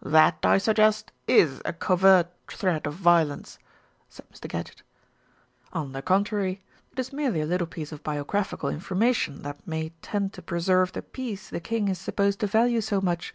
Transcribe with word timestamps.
"That, 0.00 0.38
I 0.44 0.56
suggest, 0.56 1.12
is 1.26 1.60
a 1.62 1.74
covert 1.74 2.28
threat 2.50 2.86
of 2.86 2.94
violence," 2.94 3.58
said 4.08 4.24
Mr. 4.30 4.48
Gadgett. 4.48 4.82
"On 5.74 5.92
the 5.92 6.00
contrary, 6.00 6.62
it 6.92 6.98
is 6.98 7.12
merely 7.12 7.42
a 7.42 7.46
little 7.46 7.66
piece 7.66 7.92
of 7.92 8.02
bio 8.02 8.24
graphical 8.24 8.70
information 8.70 9.42
that 9.42 9.66
may 9.66 9.90
tend 10.00 10.32
to 10.32 10.40
preserve 10.40 10.92
the 10.92 11.02
peace 11.02 11.50
the 11.50 11.60
King 11.60 11.88
is 11.88 11.98
supposed 11.98 12.40
to 12.40 12.46
value 12.46 12.80
so 12.80 13.02
much. 13.02 13.34